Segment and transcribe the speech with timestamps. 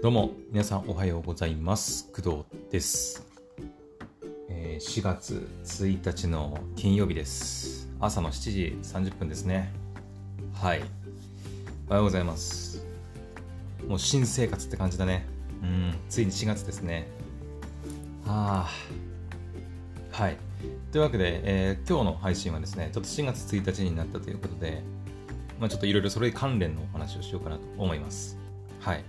[0.00, 2.08] どうも、皆さんおはようございます。
[2.12, 3.26] 工藤です。
[4.48, 7.90] えー4月1日の金曜日です。
[7.98, 9.72] 朝の7時30分ですね。
[10.54, 10.82] はい。
[11.88, 12.86] おはようございます。
[13.88, 15.26] もう新生活って感じだね。
[15.64, 17.08] うん、ついに4月ですね。
[18.24, 18.70] あ
[20.12, 20.16] あ。
[20.16, 20.36] はい。
[20.92, 24.84] というわけで、えー今日の配信はですね、ちょっと4月1日になったということで、
[25.58, 28.38] まあ、ちょっといろいろそれ関連のお話をしようかなと思います。
[28.78, 29.04] はい。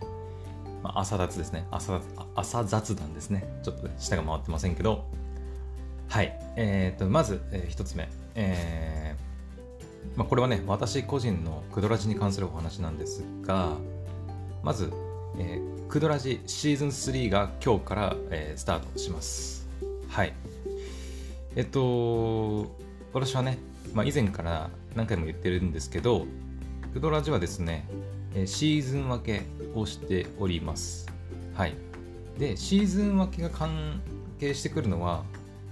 [0.83, 1.65] まあ、朝雑ですね。
[1.71, 1.99] 朝
[2.35, 3.43] 朝雑談ですね。
[3.63, 5.05] ちょっとね、舌が回ってませんけど。
[6.07, 6.39] はい。
[6.55, 8.09] えー、と、まず、えー一つ目。
[8.35, 13.75] えーまあ、これはね、私個人のクドラジに関するお話なんですが、
[14.63, 14.91] まず、
[15.37, 19.67] えークドラジシーズン3が今日から、えースタートします。
[20.07, 20.33] はい。
[21.55, 22.67] えっと、
[23.13, 23.57] 私はね、
[23.93, 26.25] まあ、以前から何回も言ってるんですけど、
[26.93, 27.87] クドラジはですね、
[28.33, 29.43] えーシーズン分け
[29.75, 31.07] をしております。
[31.53, 31.75] はい。
[32.37, 34.01] で、シーズン分けが関
[34.39, 35.23] 係してくるのは、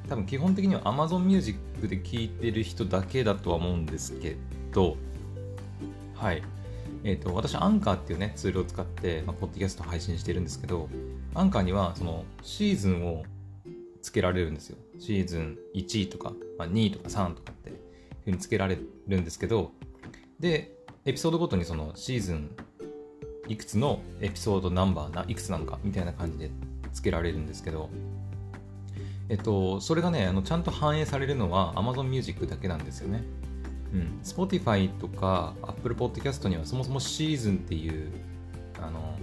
[0.10, 4.36] 多分基本的には Amazon Music で聴いてる人だけだとは思うんですけ
[4.72, 4.98] ど、
[6.16, 6.44] はい。
[7.04, 10.90] えっ、と、私、アンカーっていうね、ツールを使って、まあ、ポッドキャスト配信してるんですけど、
[11.34, 13.24] アンカーには、その、シーズンを
[14.02, 14.78] つけられるんですよ。
[15.00, 17.78] シーズン1位とか、まあ、2とか3とかっていう
[18.26, 19.72] ふうにつけられるんですけど、
[20.40, 22.56] で、エピソードごとにそのシーズン
[23.48, 26.52] いくつのエピソードナンバーないくつなのかみたいな感じで
[26.94, 27.90] つけられるんですけど、
[29.30, 33.24] えっと、それがね、あのちゃんと反映されるのは Amazon Music だけなんですよね。
[33.94, 34.20] うん。
[34.24, 38.12] Spotify とか Apple Podcast にはそもそもシーズンっていう
[38.82, 39.18] あの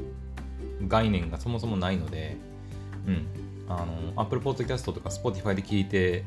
[0.89, 2.37] 概念がそもそもないので、
[3.07, 3.27] うん。
[3.69, 6.25] あの、Apple Podcast とか Spotify で聞いて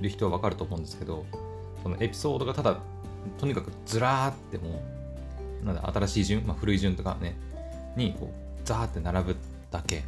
[0.00, 1.24] る人はわかると思うんですけど、
[1.82, 2.78] そのエピソードがただ、
[3.38, 5.01] とにかくずらーってもう、
[5.64, 7.36] なんだ、新しい順、まあ、古い順とかね、
[7.96, 9.36] にこう、ザーって並ぶ
[9.70, 10.04] だけ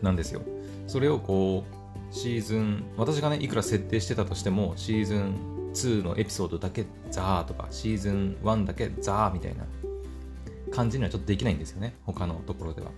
[0.00, 0.42] なんですよ。
[0.86, 5.34] それをこう、シーズン、私がね、いくら設定してたとしても、シーズン
[5.72, 9.64] 2のエピソードだけザーとか、シーズン1だけザーみたいな
[10.70, 11.94] 感じにはちょっとできないんですよね。
[12.04, 12.90] 他のところでは。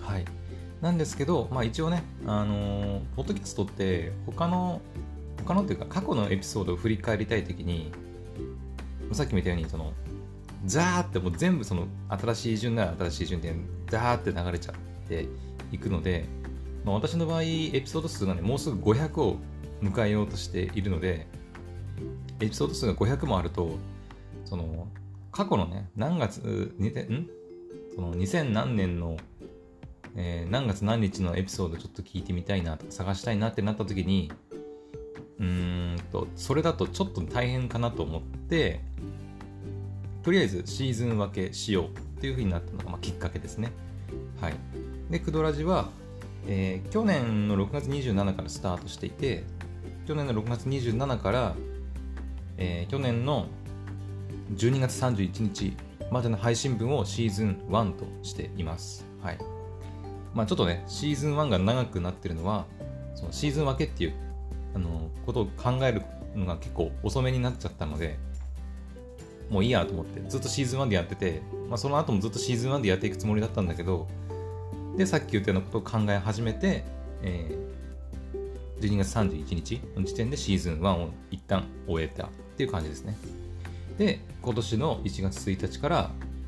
[0.00, 0.24] はい。
[0.80, 4.80] なんですけど、まあ一応ね、あのーポッドキャストって他の、
[5.44, 7.92] 他のっていうか過去のエピソードを振り返りたいときに、
[9.12, 9.92] さっきも言ったように、その、
[10.66, 13.54] ザーってもう全部その新しい順なら新しい順で
[13.88, 14.74] ザーって流れちゃっ
[15.08, 15.26] て
[15.72, 16.26] いくので、
[16.84, 19.36] まあ、私の場合エピソード数がねもうすぐ500を
[19.82, 21.26] 迎えようとしているので
[22.40, 23.78] エピソード数が500もあると
[24.44, 24.88] その
[25.32, 27.30] 過去のね何月ん？
[27.94, 29.16] その2000何年の、
[30.16, 34.30] えー何月何日のエピソードちょっと聞いてみたいなとか探したいなってなった時に
[35.38, 38.80] うーんとそれだとちょっと大変かなと思って
[40.22, 43.72] とりあえずシーズン分けしようっていう風になったのが、まあ、きっかけですね。
[44.40, 44.54] はい。
[45.10, 45.88] で、クドラジは、
[46.46, 49.44] えー去年の6月27からスタートしていて、
[50.06, 51.54] 去年の6月27から、
[52.58, 53.46] えー去年の
[54.56, 55.76] 12月31日
[56.10, 59.04] までの配信分をシーズン1としています。
[59.22, 59.38] はい。
[60.34, 62.66] まあちょっとね、シーズン1が長くなってるのは、
[63.14, 64.14] そのシーズン分けっていう
[64.74, 66.02] あのことを考える
[66.34, 68.18] のが結構遅めになっちゃったので、
[69.50, 74.08] もういいやと思って、ずっとシーズン1でやってて、まあ、その後もずっとシーズン1でやっていくつもりだったんだけど、
[74.96, 76.84] で、さっき言ったようなことを考え始めて、
[77.22, 77.70] えー
[78.80, 83.14] 12月31日の時点でシーズン1を一旦終えたっていう感じですね。
[83.98, 85.96] で、今年の1月1日から、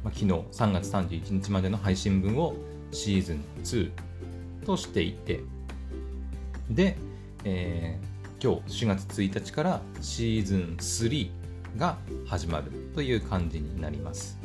[0.03, 2.55] まあ、昨日3月31日までの配信分を
[2.91, 3.91] シーズン2
[4.65, 5.41] としていて、
[6.71, 6.97] で、
[7.45, 8.13] えー
[8.43, 11.31] 今日4月1日からシーズン3
[11.77, 14.39] が始まるという感じになります。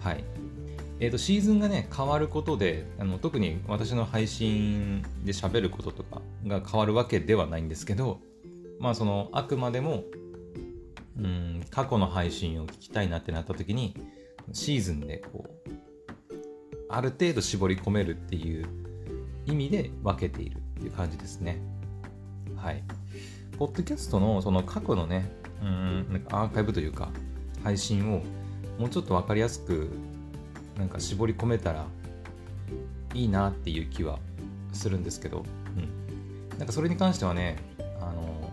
[0.00, 0.24] はい。
[1.00, 8.20] えーと、シーズンがね、変わることで、あの特に私の配信で喋ることとかが変わるわけではないんですけど、
[8.78, 10.04] まあその、あくまでも、
[11.18, 13.94] うん、過去の配信を聞きたいなってなった時に、
[14.52, 15.70] シーズンでこう、
[16.90, 18.66] ある程度絞り込めるっていう
[19.46, 21.62] 意味で分けているっていう感じですね。
[22.56, 22.82] はい。
[23.58, 25.32] ポッドキャストのその過去のね、
[25.62, 27.10] うん、なんかアーカイブというか、
[27.62, 28.22] 配信を
[28.78, 29.90] もうちょっと分かりやすく、
[30.78, 31.86] なんか絞り込めたら
[33.14, 34.18] いいなっていう気は
[34.72, 35.44] するんですけど、
[35.76, 36.58] うん。
[36.58, 37.58] なんかそれに関してはね、
[38.00, 38.50] あの、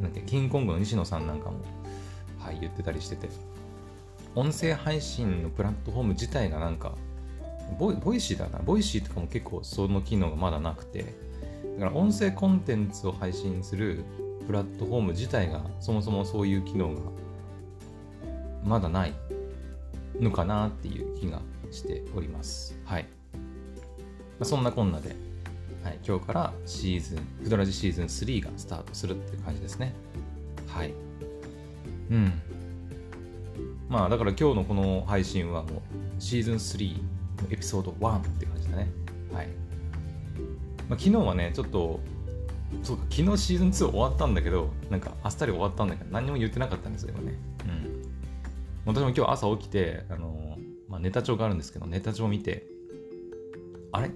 [0.00, 1.58] なんて、キングコングの西野さんなんかも、
[2.40, 3.28] はい、言ってたりしてて、
[4.34, 6.94] 音声配信のプラットフォーム自体がなんか、
[7.78, 11.14] ボイ Voicy だな、 Voicy とかも結構その機能がまだなくて、
[11.78, 14.04] だから音声コンテンツを配信する
[14.46, 17.00] プラットフォーム自体がそもそもそういう機能が
[18.64, 19.14] まだない
[20.20, 21.40] のかなっていう気が
[21.70, 22.78] しております。
[22.84, 23.06] はい。
[23.34, 23.38] ま
[24.40, 25.14] あ、そんなこんなで、
[25.82, 29.94] はい、今日からシーズン、フドラジシーズン3がスタートするっていう感じですね。
[30.68, 30.92] はい。
[32.10, 32.32] うん。
[33.88, 35.80] まあだから今日のこの配信はもう
[36.18, 37.02] シーズン3の
[37.50, 38.88] エピソード1って感じだね。
[39.32, 39.48] はい。
[40.88, 42.00] まあ、昨日はね、ちょっと、
[42.82, 47.38] そうか、昨日シーズン2終わったんだけど、なんかあっさり終わったんだけど、何も言ってなかったんですよ、今ね。
[47.66, 48.94] うん。
[48.94, 50.58] 私も今日朝起きて、あの
[50.88, 52.66] まあ、ネタ帳があるんですけど、ネタ帳を見て、
[53.92, 54.10] あれ？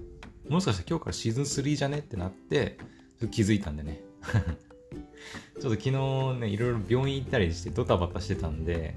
[0.49, 1.99] もしかして今日からシーズン3じゃね？
[1.99, 2.77] ってなって、
[3.31, 4.01] 気づいたんでね。
[5.59, 5.91] ちょっと昨日
[6.39, 8.95] ね、いろいろ病院行ったりしてドタバタしてたんで、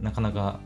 [0.00, 0.60] なかなか、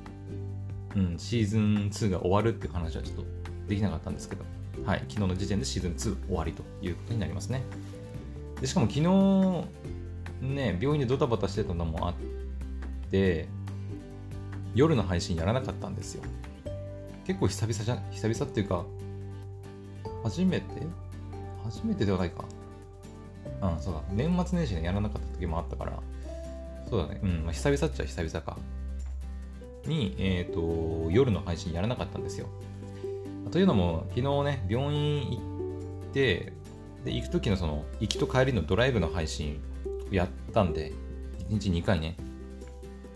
[0.95, 3.25] うん、シーズン2が終わるっていう話はちょっと
[3.69, 4.45] できなかったんですけど、
[4.85, 7.63] はい、昨日の時点でシーズン2終わりということになりますね。
[8.61, 12.15] でしかも昨日、ね、病院でドタバタしてたのもあっ
[13.11, 13.49] て、
[14.75, 16.23] 夜の配信やらなかったんですよ。
[17.27, 18.85] 結構久々じゃ、久々っていうか、
[20.23, 20.67] 初めて？
[21.65, 22.45] 初めてではないか。
[23.63, 24.03] うん、そうだ。
[24.13, 26.01] 年末年始でやらなかった時もあったから、
[26.89, 27.21] そうだね。
[27.23, 28.57] うん、まあ、久々っちゃ久々か。
[29.87, 32.47] に、えっ、ー、と、夜の配信やらなかったんですよ。
[33.51, 35.41] というのも、昨日ね、病院行
[36.11, 36.53] って、
[37.05, 39.61] で、行く時のその、行きと帰りのドライブの配信
[40.11, 40.93] やったんで、
[41.51, 42.17] 1日2回ね、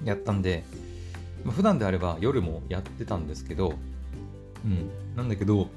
[0.04, 0.64] やったんで、
[1.44, 3.74] まあ、普段であれば夜もやってたんですけど、
[4.64, 5.68] うん、なんだけど、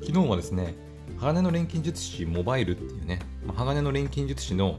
[0.00, 0.74] 昨日はですね、
[1.18, 4.78] 鋼の錬金術師モバイルっていうね、まあ、鋼の錬金術師の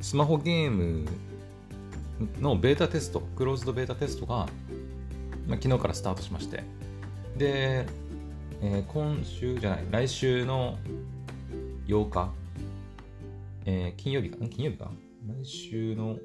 [0.00, 1.06] スマホゲーム
[2.40, 4.34] のベータテスト、クローズドベータテストが、
[5.46, 6.64] まあ、昨日からスタートしまして、
[7.36, 7.86] で、
[8.60, 10.78] えー、今週じゃない、来週の
[11.86, 12.32] 8日、
[13.66, 14.90] えー、金曜日か、金曜日か？
[15.26, 16.16] 来週の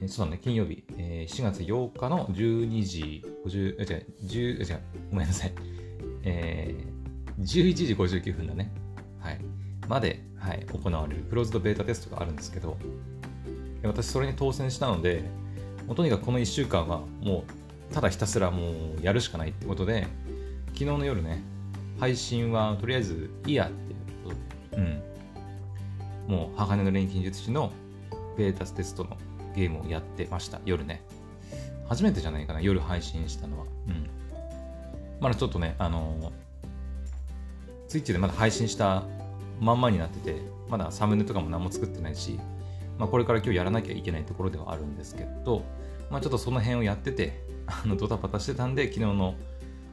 [0.00, 4.80] えそうだね、金曜日、えー、4月8日の12時50、違う、10、違う、
[5.10, 5.52] ごめんなさい。
[6.22, 8.70] えー、11時59分だね。
[9.20, 9.40] はい。
[9.88, 11.22] まで、はい、行われる。
[11.22, 12.76] クローズドベータテストがあるんですけど、
[13.82, 15.22] 私それに当選したので、
[15.86, 17.44] もうとにかくこの1週間はも
[17.90, 20.06] う、ただひたすらもうやるしかないってことで、
[20.74, 21.42] 昨日の夜ね、
[21.98, 24.34] 配信はとりあえずいいやっていうこ
[24.70, 24.82] とで、
[26.26, 26.32] うん。
[26.32, 27.72] もう、鋼の錬金術師の
[28.36, 29.16] ベータテストの
[29.54, 31.02] ゲームをやってました、夜ね。
[31.88, 33.66] 初めてじゃないかな、夜配信したのは。
[33.88, 34.10] うん。
[35.20, 36.30] まだちょっとね、あのー、
[37.88, 39.04] ツイッチでまだ配信した
[39.60, 42.38] まんまになってて、まだサムネとかも何も作ってないし、
[42.98, 45.62] まあ、これから今日やらなきゃいけないところではあるんですけど、
[46.10, 49.34] まあ、ちょっとその辺をやってて、あのドタバタしてたんで、昨日の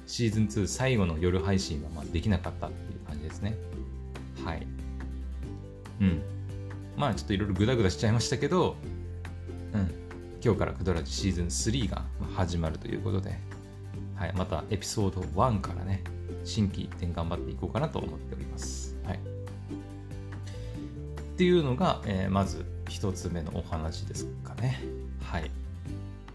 [0.05, 3.55] シーズン2最後の夜配信はまあできなかったっていう感じですね。
[4.45, 4.67] はい。
[6.01, 6.21] うん。
[6.97, 8.75] まあちょっといろいろグダグダしちゃいましたけど、
[9.73, 9.91] うん、
[10.43, 12.03] 今日からクドラジシーズン3が
[12.35, 13.35] 始まるということで、
[14.15, 16.03] はい、またエピソード1からね、
[16.43, 18.95] 新規一点頑張っていこうかなと思っております。
[19.05, 19.19] はい、っ
[21.37, 24.79] ていうのが、えー、まず1つ目のお話ですかね。
[25.21, 25.49] はい。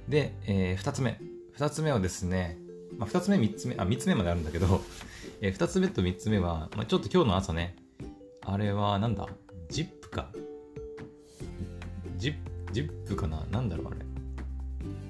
[0.09, 1.21] で、えー、2つ目。
[1.57, 2.57] 2つ目はですね、
[2.99, 4.83] まあ、2つ目、3つ目、あ、3つ目まであるんだけど、
[5.41, 7.77] えー、2つ目と3つ目は、まあ、ちょっと今日の朝ね、
[8.43, 9.29] あれはなんだ、
[9.71, 10.31] ジップか。
[12.19, 13.47] ジップかな？
[13.51, 13.97] なんだろうあれ。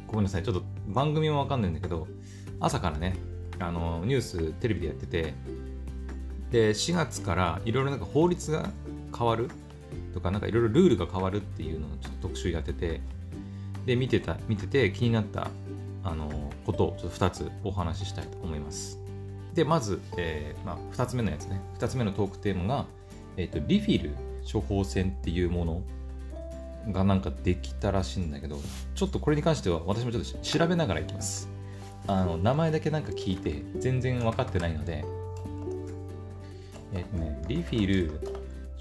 [0.07, 0.43] ごめんなさい。
[0.43, 2.07] ちょっと番組もわかんないんだけど、
[2.61, 3.17] 朝からね、
[3.59, 5.35] あの、ニューステレビでやってて、
[6.51, 8.71] で、4月からいろいろなんか法律が
[9.17, 9.49] 変わる？
[10.15, 13.01] とか、なんかいろいろルールが変わるっていうのをちょっと特集やってて、
[13.87, 15.51] で、見てた、見てて気になった、
[16.05, 19.01] あの、ことをちょっと2つお話ししたいと思います。
[19.55, 21.63] で、まず、えー、まあ、2つ目のやつね。
[21.79, 22.87] 2つ目のトークテーマが、
[23.39, 24.11] えっ、ー、と、リフィル
[24.51, 28.59] 処方箋っていうものがなんかできたらしいんだけど、
[28.95, 31.49] ちょっとこれに関しては私もちょっと調べながらいきます。
[32.07, 35.07] あの、名前だけなんか聞いて全然分かってないので、
[36.93, 38.21] えっ、とね、リフィル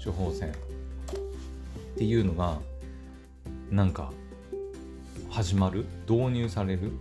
[0.04, 0.52] 処方箋っ
[1.96, 2.58] ていうのが、
[3.70, 4.12] なんか、
[5.30, 5.86] 始まる？
[6.06, 6.92] 導入される？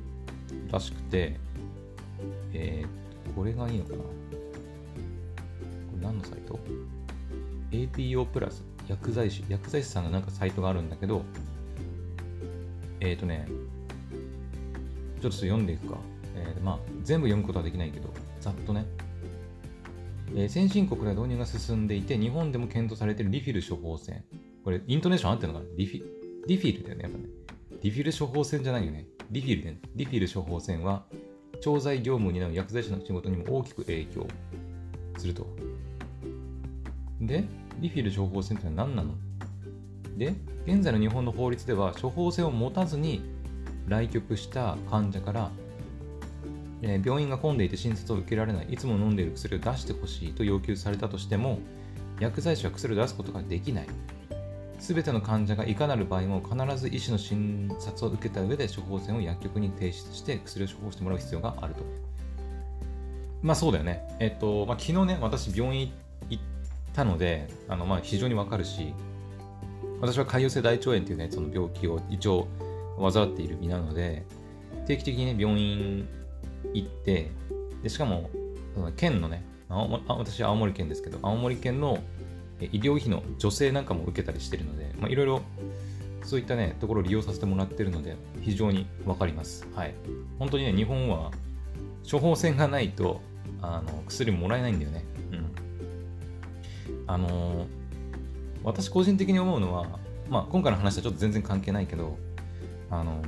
[0.71, 1.39] らしくて、
[2.53, 3.97] えー、これがいいのかな？
[3.97, 4.03] こ
[5.99, 6.59] れ何のサイト
[7.71, 11.23] ?APO プラス薬剤師、薬剤師さんのなんかサイトがあるんだけど、
[12.99, 13.47] えっ、ー、とね、
[15.21, 15.97] ちょっと読んでいくか。
[16.35, 18.85] えー、まあ、全部読むことはできないけど、ざっとね。
[20.35, 24.23] えー、先進国では導入が進んでいて、日本でも検討されているリフィル処方箋。
[24.63, 25.71] これ、イントネーション合ってるのかな？
[25.75, 26.03] リフィ
[26.45, 27.25] リフィルだよね、やっぱね。
[27.81, 29.07] リフィル処方箋じゃないよね。
[29.31, 31.03] リフィルで、リフィル処方箋は、
[31.61, 34.27] 調剤業務を担う薬剤師の仕事にも大きく影響
[35.17, 35.47] すると。
[37.19, 37.43] で、
[37.79, 39.15] リフィル処方箋ってのは何なの？
[40.17, 40.33] で、
[40.65, 43.21] 現在の日本の法律では処方箋を持たずに
[43.87, 45.51] 来局した患者から
[46.81, 51.59] え病院が混んでいて診察を受けられない、いつも飲んでいる薬を出してほしいと要求されたとしても、
[52.19, 53.87] 薬剤師は薬を出すことができない。
[54.79, 61.81] すべての患者がいかなる場合も必ず医師の診察を受けた上で処方箋を薬局に提出して薬を処方してもらう必要があると。
[63.41, 64.07] まあそうだよね。
[64.19, 65.91] えっと、まあ、昨日ね、私病院
[66.29, 66.43] 行っ
[66.93, 68.93] たので、あのまあ非常にわかるし、
[69.99, 72.47] 私は潰瘍性大腸炎っていうね、その病気を一応
[72.99, 74.25] 患っている身なので、
[74.85, 76.07] 定期的にね、病院
[76.73, 77.31] 行って、
[77.83, 78.29] でしかも、
[78.95, 79.43] 県のね、
[80.07, 81.99] 私青森県ですけど、青森県の
[82.65, 85.41] 医療費の助成なんかも受けたりしてるので、まあ、いろいろ
[86.23, 89.65] そういったね、ところを利用させてもらってるので、非常にわかります。
[89.73, 89.93] はい。
[90.39, 91.31] 本当にね、日本は
[92.09, 93.21] 処方箋がないと、
[93.61, 95.05] あの、薬もらえないんだよね。
[95.31, 95.45] うん。
[97.07, 97.67] あのー、
[98.63, 99.99] 私個人的に思うのは、
[100.29, 102.17] まあ、今回の話はちょっと全然関係ないけど、
[102.89, 103.21] あの、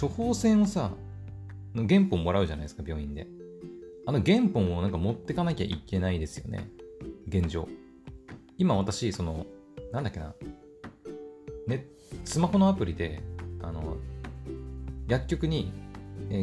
[0.00, 0.92] 処方箋をさ、
[1.74, 3.26] 原本もらうじゃないですか、病院で。
[4.04, 6.68] あの原本をなんか持ってかなきゃいけないですよね。
[7.28, 7.68] 現状。
[8.58, 9.46] 今私、その、
[9.92, 10.34] なんだっけな。
[11.66, 11.86] ね、
[12.24, 13.22] スマホのアプリで、
[13.62, 13.96] あの、
[15.08, 15.72] 薬局に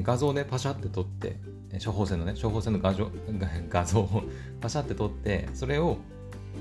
[0.03, 1.38] 画像でパシャって撮って、
[1.83, 3.12] 処方箋のね、処方箋の画像
[3.69, 4.24] 画像を
[4.59, 5.98] パシャって撮って、それを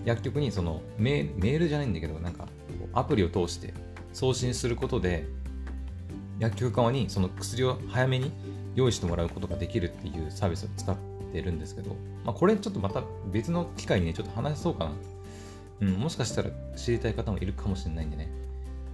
[0.04, 2.48] 薬局にそのメールじゃないんだけど、なんか
[2.92, 3.74] アプリを通して
[4.12, 5.26] 送信することで、
[6.38, 8.30] 薬局側にその薬を早めに
[8.74, 10.96] 用意してもらうことができるっていうサービスを使っ
[11.32, 14.92] てるんですけど、まあ、これちょっとまた別の機会にね、ちょっと話そうかな。
[15.80, 18.28] うん、もしかしたら知りたい方もいるかもしれないんでね。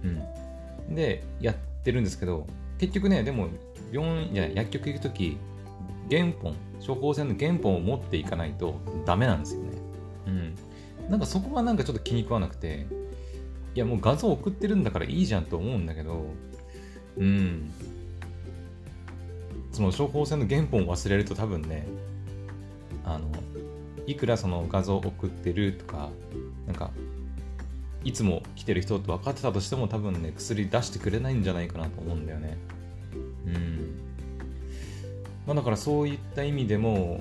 [0.03, 0.95] うん。
[0.95, 2.45] で、やってるんですけど、
[2.77, 3.47] 結局ね、でも、
[3.91, 5.37] 病院、いや、薬局行くとき、
[6.09, 6.53] 原本、
[6.85, 8.75] 処方箋の原本を持っていかないと
[9.05, 9.69] ダメなんですよね。
[10.27, 10.55] うん。
[11.09, 12.85] なんかそこがなんかちょっと気に食わなくて、
[13.73, 16.25] いやもう画像送ってるんだからいいじゃんと思うんだけど、
[17.17, 17.71] うん。
[19.71, 21.85] その処方箋の原本を忘れると多分ね、
[23.05, 23.31] あの、
[24.07, 26.09] いくらその画像送ってるとか、
[26.65, 26.91] なんか、
[28.03, 32.57] いつも来てる人って分かってたとしても多分ね、薬出してくれないんじゃないかなと思うんだよね。
[33.45, 33.99] うん。
[35.47, 37.19] まあだからそういった意味でも、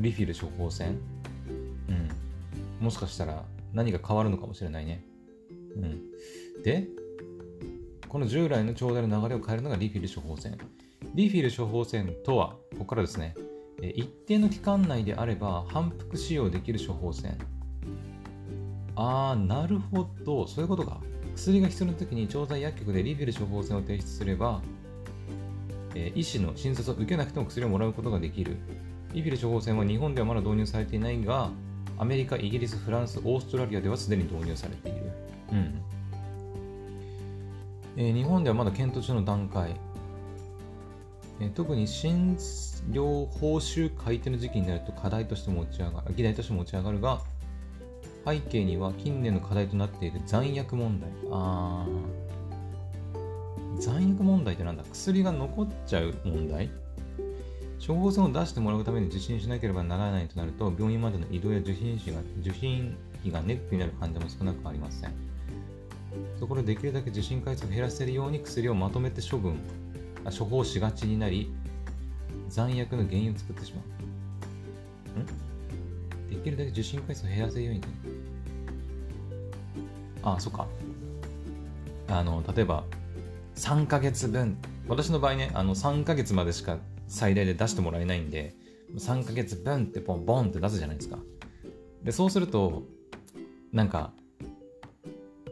[0.00, 0.98] リフィル処方箋？
[1.88, 2.84] うん。
[2.84, 5.04] もしかしたら何か変わるのかもしれないね。
[5.76, 6.62] うん。
[6.62, 6.88] で、
[8.08, 10.58] この従来の長大の流れを変えるのがリフィル処方箋。
[11.14, 13.34] リフィル処方箋とは、ここからですね、
[13.90, 17.36] 一定の期間内であれば反復使用できる処方箋。
[18.96, 20.46] あー、なるほど。
[20.46, 21.00] そういうことか。
[21.34, 24.62] 薬が必要な時に調剤薬局でリフィル処方箋を提出すれば、
[25.94, 28.56] えー、医師の診察を受けなくても薬をもらうことができる。
[29.12, 31.50] リフィル処方箋は日本ではまだ導入されていないが、
[31.98, 35.12] アメリカ、イギリス、フランス、オーストラリアではすでに導入されている。
[35.52, 35.82] うん。
[37.96, 39.76] えー、日本ではまだ検討中の段階、
[41.40, 42.36] えー、特に診
[42.90, 47.20] 療報酬改定の時期になると課題として持ち上がる、議題として持ち上がるが、
[48.26, 51.10] 背景には近年の課題となっている残薬問題。
[51.30, 54.84] あー、残薬問題ってなんだ？
[54.90, 56.70] 薬が残っちゃう問題？
[57.86, 65.12] 処方箋を出してもらうために受診しなければならないとなると、病院までの移動や受診費が受診費がネックになる患者も少なくありません。
[66.38, 69.58] そこでできるだけ受診回数を減らせるように薬をまとめて処分、
[70.24, 71.52] 処方しがちになり、
[72.48, 73.82] 残薬の原因を作ってしま
[75.16, 75.20] う。
[75.20, 75.26] ん？
[76.28, 77.80] できるだけ受診回数を減らせるように。
[80.22, 80.66] ああ、そっか。
[82.08, 82.84] あの、例えば、
[83.56, 84.56] 3ヶ月分、
[84.88, 88.54] 私の場合ね、あの3ヶ月までしか最大で出してもらえないんで、
[88.96, 91.18] 3ヶ月分ってポンボンって出すじゃないですか。
[92.02, 92.82] で、そうすると、
[93.72, 94.12] なんか、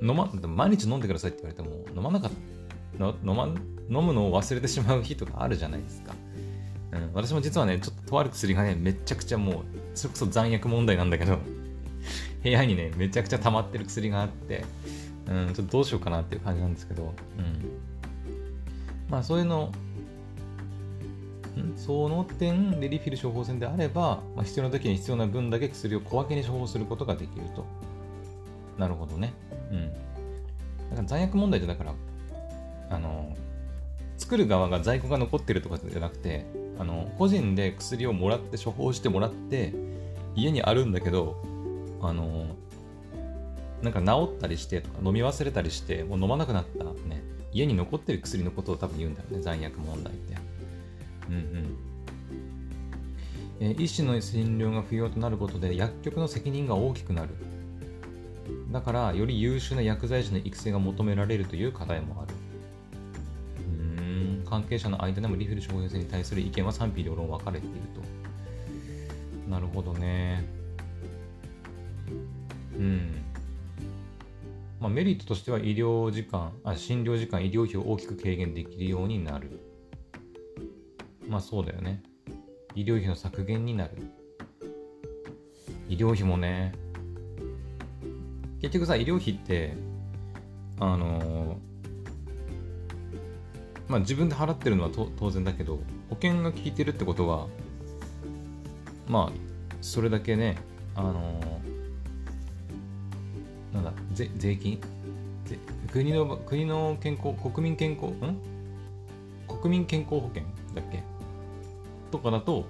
[0.03, 2.31] 飲ま、毎日飲んでくださいって言われても、飲まなかっ
[2.99, 3.47] た、飲ま、
[3.89, 6.15] 飲むのを忘れてしまう日とかあるじゃないですか。
[6.93, 11.39] うん、私も実はね、ちょっととある薬がね、めちゃくちゃもう、それこそ残薬問題なんだけど、
[12.43, 14.65] 部屋にね、めちゃくちゃ溜まってる薬があって、
[15.29, 17.13] うん、ちょっとどうしようかなっていう感じなんですけど、うん。
[19.09, 19.73] まあ、そういうの、
[21.77, 27.65] その点でリフィル処方箋であれば、まあ、必要な時に必要な分だけ薬を小分けに処方することができると。
[28.79, 29.35] なるほどね。
[29.71, 29.93] うん。
[30.91, 31.95] だから罪悪問題ってだから、
[32.91, 33.37] あの、
[34.17, 36.47] 作る側が在庫が残ってるとかじゃなくて、
[36.79, 39.73] あの、個人で薬をもらって、処方してもらって、
[40.35, 41.37] 家にあるんだけど、
[42.00, 42.57] あの、
[43.83, 47.23] なんか治ったりしてとか飲み忘れたりしてもう飲まなくなったね。
[47.52, 50.37] 家に残ってる薬のことを多分言うんだろうね残薬問題って。
[51.29, 51.76] うんうん。
[53.61, 57.31] え医師の診療が不要となることで薬局の責任が大きくなる。
[58.71, 62.35] だからより優秀な薬剤師の育成が求められるという課題もある。
[64.52, 69.50] 関係者の間でもリフル処方箋に対する意見は賛否両論分かれていると。
[69.50, 70.44] なるほどね。
[72.76, 73.25] うん。
[74.78, 79.59] まあ、メリットとしては医療時間あ診療時間医療費を大きく軽減できるようになる。
[81.26, 82.02] まあそうだよね。
[82.75, 83.92] 医療費の削減になる。
[85.88, 86.75] 医療費もね。
[88.61, 89.73] 結局さ医療費って
[90.78, 91.56] あの
[93.89, 97.47] まあ自分で払ってるのは当然だけど保険が効いてるってことは
[99.09, 99.33] まあ
[99.81, 100.57] それだけね
[100.95, 101.61] あの
[103.73, 104.81] なんだ税税金？
[105.93, 108.07] 国の国の健康国民健康？
[108.07, 108.39] ん？
[109.49, 110.45] 国民健康保険？
[110.75, 111.03] だっけ？
[112.11, 112.67] とかだと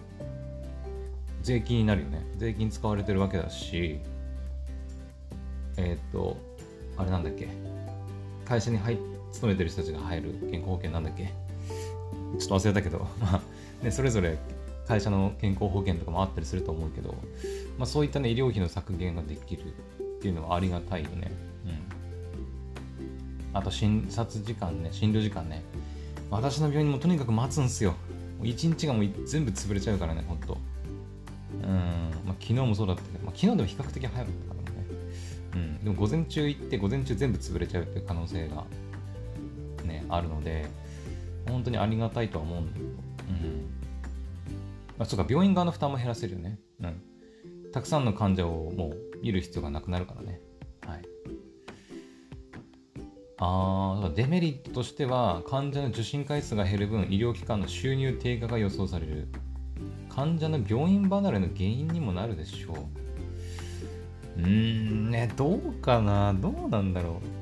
[1.43, 2.25] 税金になるよね。
[2.37, 3.99] 税金使われてるわけだし
[5.77, 6.37] えっ、と
[6.97, 7.49] あれなんだっけ？
[8.45, 11.33] 会社に入って勤めてる人たちが入る健康保険なんだっけ？
[12.39, 14.39] ちょっと忘れたけど、まあね、それぞれ
[14.87, 17.15] 会社の健康保険とかもあったりすると思うけど、
[17.79, 21.33] まあ、そういったね医療費の削減ができるっていうのはありがたいよね。
[21.67, 23.59] うん。
[23.59, 25.63] あと診察時間ね、診療時間ね。
[26.31, 27.91] 私の病院もとにかく待つんすよ。
[28.39, 30.57] もう一日がもう全部潰れちゃうからね、ほんと。
[31.63, 31.69] うん。
[32.25, 34.87] まあ、昨日もそうだったけど、まあ、昨日でも比較的早かったからね。
[35.55, 35.85] うん。
[35.85, 38.65] でも午前中行って午前中全部潰れちゃうっていう可能性が
[39.85, 40.67] ね、あるので、
[41.49, 42.87] 本当にありがたいとは思うんだけど。
[42.87, 42.95] うん。
[44.99, 46.59] あ、そうか、病院側の負担も減らせるよね。
[46.81, 47.03] うん。
[47.73, 50.41] たくさんの患者をもう見る必要がなくなるからね。
[50.87, 51.03] はい。
[53.45, 59.27] あデメリットとしては患者の受診回数が減る分医療機関の収入低下が予想される
[60.09, 62.89] 患者の病院離れの原因にもなるでしょ
[64.37, 67.42] ううんねどうかなどうなんだろう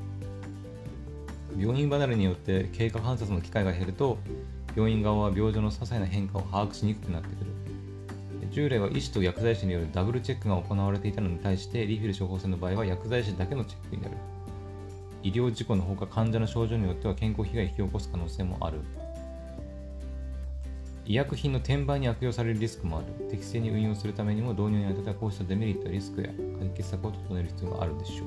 [1.60, 4.18] 病院離れによって経過観察の機会が減ると
[4.74, 7.50] 病院側は病状の些細な変化を把握しにくくなってくる。
[8.50, 14.16] 従来は医師と薬剤師によるダブルチェックが行われていたのに対してリフィル処方箋の場合は薬剤師だけのチェックになる。
[15.22, 18.78] 医療事故のほか患者の症状によっては健康被害を引き起こす可能性もある。
[21.04, 23.28] 医薬品の転売に悪用されるリスクもある。
[23.28, 28.24] 適正に運用するためにも導入にあたってはこうしたデメリットやリスクや解決策を整える必要があるでしょ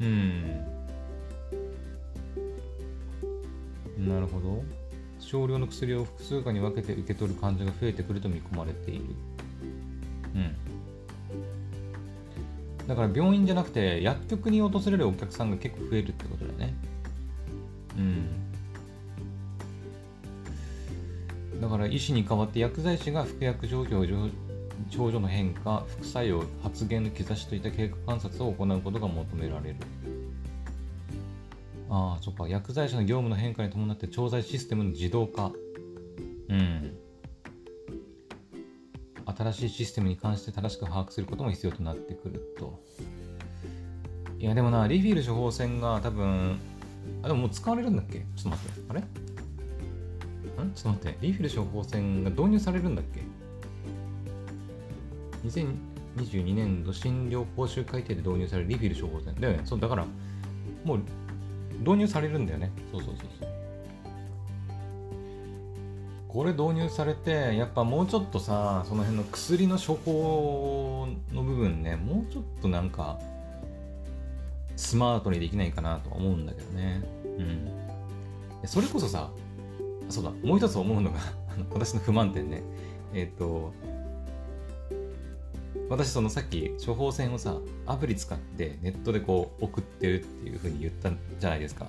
[0.00, 0.04] う。
[0.04, 0.75] うん。
[4.06, 4.64] なるほど
[5.18, 9.04] 少量の薬を複数回に分けて受け取る患者が増えてくると見込まれている。
[10.34, 10.54] うん。
[12.86, 16.74] だから病院じゃなくて薬局に訪れるお客さんが結構増えるってことだよね。
[17.96, 18.46] うん。
[21.60, 24.30] だから医師に代わって薬剤師が服薬状況、
[24.90, 29.76] 症状の変化、副作用、発現の兆しといった経過観察を行うことが求められる。
[31.88, 32.48] ああ、そっか。
[32.48, 35.52] 薬剤師の業務の変化に伴って調剤システムの自動化。
[36.48, 36.96] うん。
[39.36, 42.82] 新しいシステムに関して正しく把握することも必要となってくると。
[44.38, 46.58] いや、でもな、リフィール処方箋が多分、
[47.22, 48.20] あ、でももう使われるんだっけ？
[48.20, 48.80] ちょっと待って。
[48.88, 49.00] あれ？
[49.00, 49.04] ん
[50.72, 51.18] ちょっと待って。
[51.20, 53.22] リフィール処方箋が導入されるんだっけ
[55.48, 59.34] ?2022 年度診療報酬改定で導入されるリフィール処方箋。
[59.40, 59.62] だよね。
[59.64, 60.06] そう、だから、
[60.84, 61.00] もう
[61.80, 62.70] 導入されるんだよね。
[62.92, 63.48] そうそうそうそう。
[66.28, 73.18] これ導入されて、やっぱもうちょっとさ、その辺の薬の処方の部分ね、もうちょっとなんか、
[74.76, 77.02] スマートにできないかなと思うんだけどね。
[77.38, 78.68] うん。
[78.68, 79.30] それこそさ、
[80.10, 81.18] そうだ、もう一つ思うのが
[81.72, 82.62] 私の不満点ね。
[83.14, 83.72] えっ、ー、と、
[85.88, 91.86] 私そのさっき処方箋をさアプリ使ってネットでこう送ってるっていうふうに言ったじゃないですか。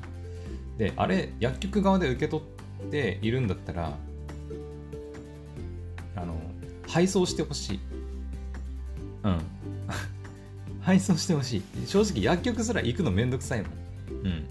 [0.78, 2.44] であれ薬局側で受け取
[2.88, 3.98] っているんだったら
[6.16, 6.36] あの
[6.88, 7.80] 配送してほしい。
[9.24, 9.40] うん。
[10.82, 11.64] 配送してほしい。
[11.88, 13.72] 正直薬局すら行くのめんどくさいもん。
[14.24, 14.30] うん。
[14.30, 14.44] い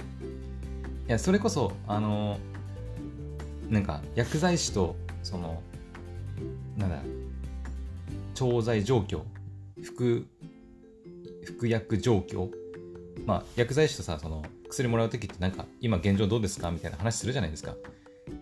[1.06, 2.38] やそれこそあの
[3.68, 5.62] なんか薬剤師とその
[6.76, 6.98] なんだ
[8.36, 9.22] 調剤状況
[9.82, 10.24] 服、
[11.44, 12.50] 服薬状況
[13.26, 17.74] まあ、薬剤師とさ、その、薬もらうときってなんか、今現状どうですかみたいな話するじゃないですか。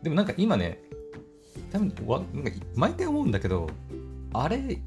[0.03, 0.83] でもなんか今ね、
[1.73, 3.69] 多分わなんか毎回思うんだけど、
[4.33, 4.79] あれ、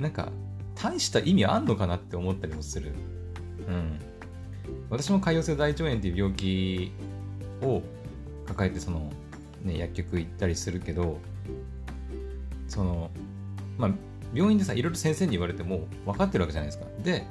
[0.00, 0.30] なんか、
[0.74, 2.92] 大した意味あんのかなって思ったりもする。
[3.68, 3.98] うん。
[4.90, 6.92] 私も潰瘍性大腸炎っていう病気
[7.62, 7.82] を
[8.46, 9.10] 抱えて、その、
[9.62, 11.18] ね、薬局行ったりするけど、
[12.68, 13.10] その、
[13.78, 13.90] まあ、
[14.34, 16.86] 病院でさ、いろいろ先生に言われても分かってるわけじゃないですか。
[17.02, 17.26] で、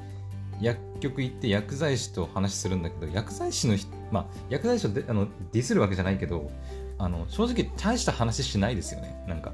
[0.62, 3.76] 薬局行って薬剤師と話するんだけど薬剤師の
[4.12, 6.52] まあ薬剤師をであのディスるわけじゃないけど
[7.00, 9.24] あの正直大した話しないですよね。
[9.28, 9.52] なんか。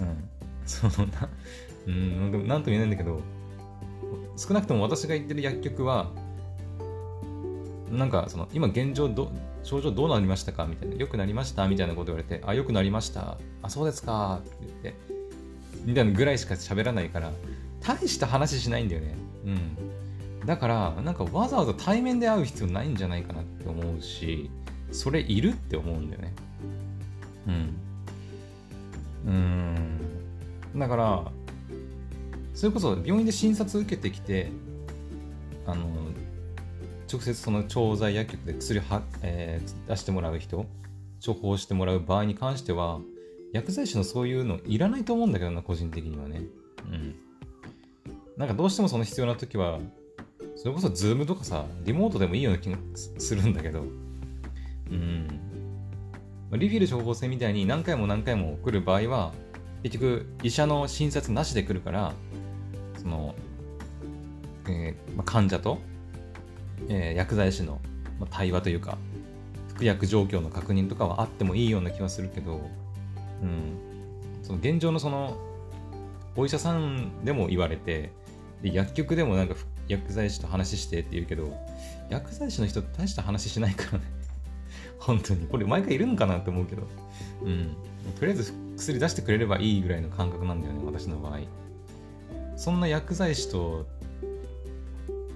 [0.00, 0.28] うん。
[0.66, 1.28] そのな
[1.86, 3.20] うんなんとも言えないんだけど
[4.36, 6.10] 少なくとも私が行ってる薬局は
[7.92, 9.30] なんかその今現状ど
[9.62, 10.66] 症状どうなりましたか？
[10.66, 10.96] みたいな。
[10.96, 11.68] 良くなりました？
[11.68, 13.38] みたいなこと言われてあ良くなりました。
[13.62, 14.40] あそうですか。
[14.44, 15.15] って言って
[15.86, 17.32] みたいなぐらいしか喋らないから
[17.80, 19.14] 大した話しないんだよね。
[19.44, 19.48] う
[20.42, 20.46] ん。
[20.46, 24.50] だからなんかわざわざ対面で会う必要ないんじゃないかなって思うし
[24.92, 26.34] それいるって思うんだよね。
[27.46, 27.76] うん。
[29.26, 30.78] うん。
[30.78, 31.32] だから
[32.54, 34.50] それこそ病院で診察受けてきて
[35.66, 35.86] あの
[37.10, 40.66] 直接その調剤薬局で薬は、えー、出してもらう人
[41.24, 43.00] 処方してもらう場合に関しては
[43.56, 46.42] 薬剤師のそういうのいらないと思うんだけどな個人的にはね。
[46.90, 47.14] うん。
[48.36, 49.78] なんかどうしてもその必要な時は
[50.56, 52.76] それこそズームとかさリモートでもいいような気が
[53.18, 53.84] するんだけど。
[54.90, 55.28] うん。
[56.52, 59.32] リフィル処方箋みたいに何回も何回も来る場合は
[59.82, 62.12] 結局医者の診察なしで来るから
[62.98, 63.34] その、
[64.68, 65.80] えーまあ、患者と
[66.88, 67.80] えー、薬剤師の
[68.20, 68.98] ま対話というか
[69.68, 72.70] 服薬状況の確認とかはあってもいいような気はするけど、
[73.42, 73.78] うん、
[74.42, 75.36] その現状のその
[76.36, 78.12] お医者さんでも言われて
[78.62, 79.54] で薬局でもなんか
[79.88, 81.56] 薬剤師と話してって言うけど
[82.08, 84.04] 薬剤師の人大した話しないからね。
[84.98, 85.46] 本当に。
[85.46, 86.82] これ毎回いるのかなって思うけど、
[87.42, 87.76] うん、
[88.18, 91.40] とりあえず薬出してくれればいいぐらいの感覚なんだよね私の場合。
[92.56, 93.86] そんな薬剤師と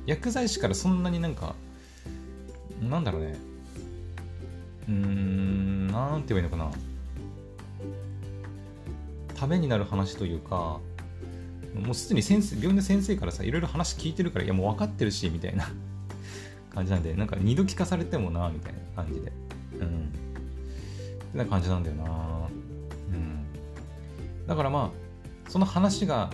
[0.07, 1.55] 薬剤師からそんなになんか、
[2.83, 3.37] なんだろうね。
[4.89, 6.90] うーん、なんて言えばいいのかな。
[9.41, 10.81] ためになる話というか、
[11.75, 15.67] もうすでに先生、病院の先生からさ、いろいろ話聞いてるから、いやもう分かってるし、みたいな
[16.75, 19.33] 感じなんで、なんか二度聞かされてもな、みたいな感じで。
[19.81, 19.87] うん。
[19.87, 22.49] ってな感じなんだよな。
[23.15, 23.47] うん。
[24.47, 26.31] だからまあ、その話が、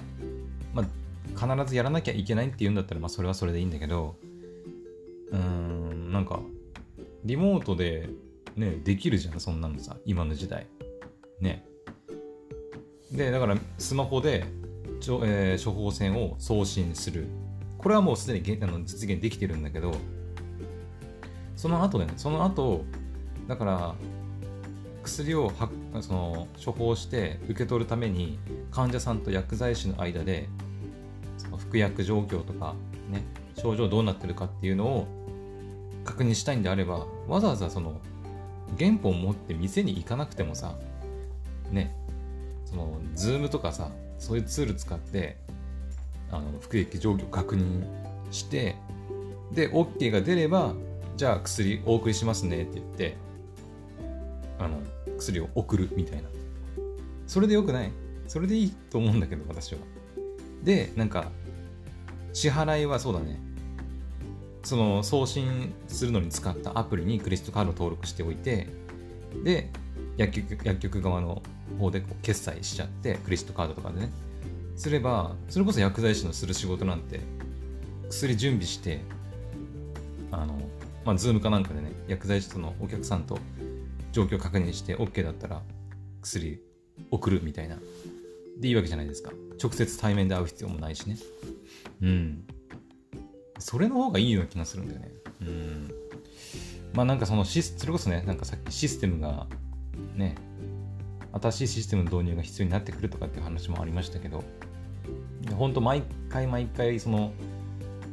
[0.75, 4.17] まあ、必ずやらなきゃいけないって言うんだったら、まあそれはそれでいいんだけど、
[5.31, 6.41] うん、なんか、
[7.25, 8.09] リモートで
[8.57, 10.67] ね、できるじゃん、そんなのさ、今の時代。
[11.41, 11.66] ね。
[13.17, 14.45] で、だからスマホで、
[15.25, 17.27] えー、処方箋を送信する。
[17.79, 19.93] これはもうすでにあの実現できてるんだけど、
[21.57, 22.85] その後ね、その後、
[23.49, 23.95] だから、
[25.03, 25.71] 薬をは
[26.03, 28.39] その処方して受け取るために
[28.73, 30.49] 患者さんと薬剤師の間で
[31.39, 32.75] その服薬状況とか、
[33.09, 33.23] ね、
[33.57, 35.07] 症状どうなってるかっていうのを
[36.05, 38.01] 確認したいんであれば、わざわざその
[38.79, 40.75] 原本を持って店に行かなくてもさ、
[41.71, 41.96] ね、
[43.17, 45.39] その、ズームとかさ、そういうツール使って、
[46.31, 47.85] あの、服役状況確認
[48.31, 48.77] して、
[49.53, 50.75] で、OK が出れば、
[51.17, 53.17] じゃあ薬お送りしますねって言って、
[54.59, 54.79] あの、
[55.17, 56.29] 薬を送るみたいな。
[57.27, 57.91] それでよくない？
[58.29, 59.79] それでいいと思うんだけど、私は。
[60.63, 61.31] で、なんか、
[62.33, 63.41] 支払いはそうだね。
[64.63, 68.67] その送信するのに使ったアプリにクレジットカード登録しておいて、
[69.45, 69.71] で、
[70.17, 71.41] 薬局薬局側の
[71.79, 74.11] 方で決済しちゃって、クレジットカードとかでね。
[74.77, 77.21] すれば、それこそ薬剤師のする仕事なんて、
[78.11, 79.01] 薬準備して、
[80.31, 80.59] あの、
[81.05, 83.39] まあ、ズームかなんかでね、薬剤師とのお客さんと
[84.13, 85.63] 状況確認して OK だったら
[86.23, 86.61] 薬
[87.11, 87.79] 送るみたいな。
[88.59, 89.31] でいいわけじゃないですか。
[89.63, 91.19] 直接対面で会う必要もないしね。
[92.03, 92.45] うん。
[93.59, 95.11] それの方がいいような気がするんだよね。
[95.43, 95.91] うん。
[96.95, 99.47] まあなんかそのシス、それこそね、なんかさっきシステムが、
[100.15, 100.37] ね、
[101.41, 104.45] 新しいシステムの導入が必要になってくるとかっていう話もありましたけど、
[105.57, 107.33] 本当毎回毎回その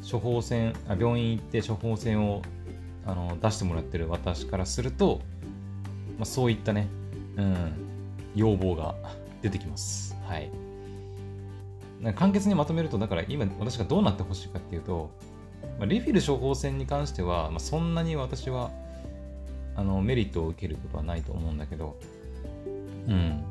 [0.10, 2.42] 処方箋あ病院行って処方箋を
[3.06, 5.22] あの出してもらってる私からすると、
[6.18, 6.88] まあ、そういったね、
[7.38, 7.74] うん、
[8.36, 8.96] 要望が
[9.42, 10.16] 出てきます。
[10.26, 10.50] はい。
[12.16, 15.10] 簡潔にまとめると、だから今私がどうなってほしいかっていうと、
[15.80, 18.72] まあ、リフィル処方箋に関しては、まあ、そんなに私は
[19.76, 21.98] あのメリットを受けることはないと思うんだけど、
[23.08, 23.44] うん。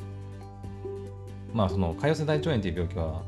[1.53, 3.23] まあ、その、潰瘍性大腸炎っていう病気は、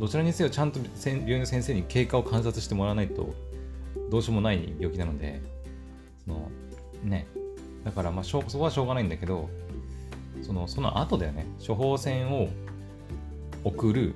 [0.00, 3.34] どちらにせよちゃんと病院の先生に経過を観察してもらわないと、
[4.10, 5.40] どうしようもない病気なので、
[6.24, 6.50] その、
[7.02, 7.26] ね。
[7.84, 9.48] だから、まあ、そこはしょうがないんだけど、
[10.42, 11.46] その、その後だよね。
[11.66, 12.48] 処方箋を
[13.64, 14.14] 送る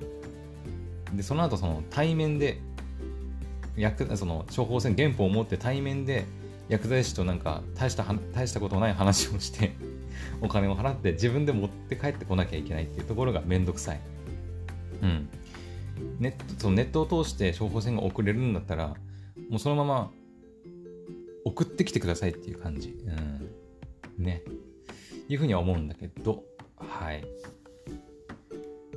[1.13, 2.59] でその後その対面で
[3.75, 6.25] 薬その処方箋原本を持って対面で
[6.69, 9.73] 薬剤師となんか大した大したことない話をして
[10.41, 13.99] お金を払って自分で持って帰ってこなきゃいけないっていうところがめんどくさい。
[15.01, 15.29] うん。
[16.19, 18.95] ネットそのネットを通して処方箋が送れるんだったら、
[19.49, 20.11] もうそのまま
[21.45, 22.95] 送ってきてくださいっていう感じ。
[24.17, 24.23] うん。
[24.23, 24.43] ね。
[25.27, 26.43] いうふうには思うんだけど、
[26.77, 27.23] はい。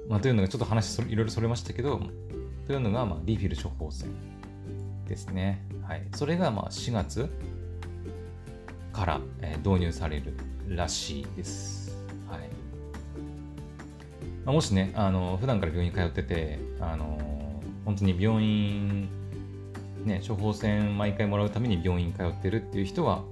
[0.08, 2.00] まあ、というのがちょっと話いろいろそれましたけど、
[2.66, 4.10] というのが、まあ、リフィル処方箋
[5.06, 5.64] ですね。
[5.82, 6.06] はい。
[6.14, 7.28] それが、まあ、4月
[8.92, 10.34] から、えー、導入される
[10.68, 11.96] らしいです。
[12.28, 12.40] はい。
[14.44, 17.18] まあ、もしね、あの、普段から病院通ってて、あの、
[17.84, 19.08] 本当に病院、
[20.04, 23.22] ね、処方箋毎回もらうために病院通ってるっていう人は、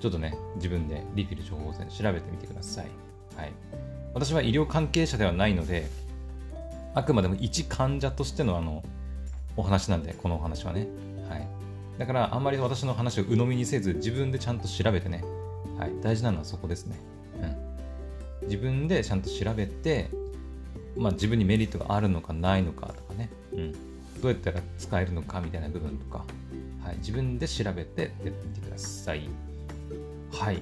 [0.00, 2.86] ちょっとね、自分でリフィル処方箋調べてみてください。
[3.36, 3.52] はい。
[4.12, 5.88] 私は医療関係者ではないので、
[6.94, 8.84] あくまでも一患者としてのあの、
[9.56, 10.86] お話なんで、このお話はね。
[11.28, 11.46] はい。
[11.98, 15.24] だから、あんまり私の話を鵜呑みにせず、自分でちゃんと調べてね。
[15.78, 15.92] はい。
[16.02, 16.96] 大事なのはそこですね。
[18.42, 18.46] うん。
[18.46, 20.10] 自分でちゃんと調べて、
[20.96, 23.30] まあ自分にメリットがあるのかないのかとかね。
[23.52, 23.72] うん。
[23.72, 26.24] どうやったら使えるのかみたいな部分とか、
[26.82, 26.96] はい。
[26.98, 29.28] 自分で調べてやってみてください。
[30.32, 30.56] はい。
[30.56, 30.60] っ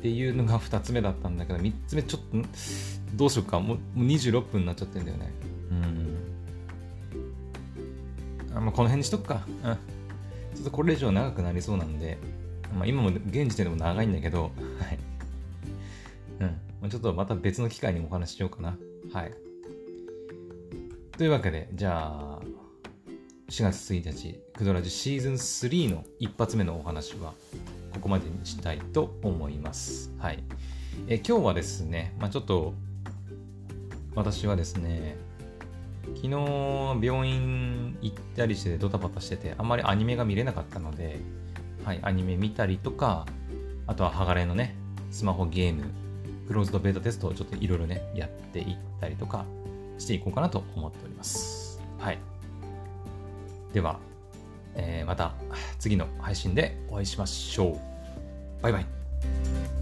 [0.00, 2.48] ていうのが2つ目だったんだけど、3つ目ちょっと、
[3.14, 3.58] どうしようか。
[3.58, 5.32] もう26分になっちゃってんだよね。
[5.70, 6.16] うん。
[8.56, 9.42] あまあ、この辺にしとくか。
[9.64, 9.74] うん。
[10.54, 12.18] ちょっとこれ以上長くなりそうなんで、
[12.74, 14.52] まあ、今も現時点でも長いんだけど、はい。
[16.40, 16.60] うん。
[16.82, 18.76] ま、ちょっとまた別の機会にお話ししようかな。
[19.12, 19.32] はい。
[21.16, 22.40] というわけで、じゃあ、
[23.48, 27.34] 4月1日、クドラジシーズン3の一発目のお話は、
[27.94, 30.12] ここまでにしたいと思います。
[30.18, 30.44] はい。
[31.08, 32.74] え今日はですね、まあ、ちょっと、
[34.14, 35.16] 私はですね、
[36.16, 36.28] 昨日
[37.02, 41.18] 病院行ったりしてドタバタしてて、あんまりアニメが見れなかったので、
[41.88, 43.24] はい、アニメ見たりとか、
[43.86, 44.74] あとは剥がれのね、
[45.10, 45.84] スマホゲーム、
[46.46, 49.46] クローズドベータテストをちょっといろいろね、やっていったりとか
[49.96, 51.80] していこうかなと思っております。
[51.98, 52.18] はい。
[53.72, 53.98] では、
[54.74, 55.32] えー、また
[55.78, 57.78] 次の配信でお会いしましょう。
[58.62, 59.77] バイバイ。